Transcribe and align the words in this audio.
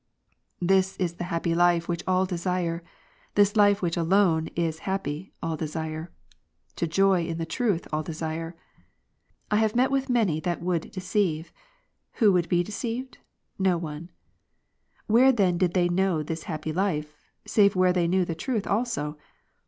ps. 0.59 0.65
27, 0.65 0.65
i. 0.65 0.75
This 0.77 0.97
is 0.97 1.13
the 1.17 1.23
happy 1.25 1.53
life 1.53 1.87
which 1.87 2.03
all 2.07 2.25
desire; 2.25 2.81
this 3.35 3.55
life 3.55 3.83
which 3.83 3.95
alone 3.95 4.45
Ps. 4.47 4.55
42, 4.55 4.61
is 4.63 4.79
happy, 4.79 5.33
all 5.43 5.55
desire; 5.55 6.11
to 6.77 6.87
joy 6.87 7.23
in 7.27 7.37
the 7.37 7.45
truth 7.45 7.87
all 7.93 8.01
desire''. 8.01 8.55
I 9.51 9.57
have 9.57 9.75
met 9.75 9.91
with 9.91 10.09
many 10.09 10.39
that 10.39 10.59
would 10.59 10.89
deceive; 10.89 11.53
who 12.13 12.33
would 12.33 12.49
be 12.49 12.63
deceived, 12.63 13.19
no 13.59 13.77
one. 13.77 14.09
Where 15.05 15.31
then 15.31 15.59
did 15.59 15.75
they 15.75 15.87
know 15.87 16.23
this 16.23 16.45
happy 16.49 16.73
life, 16.73 17.13
save 17.45 17.75
where 17.75 17.93
they 17.93 18.07
knew 18.07 18.25
the 18.25 18.33
truth 18.33 18.65
also 18.65 19.19